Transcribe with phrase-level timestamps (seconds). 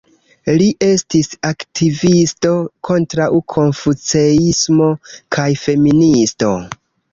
[0.61, 2.55] Li estis aktivisto
[2.89, 4.91] kontraŭ konfuceismo
[5.39, 6.53] kaj feministo.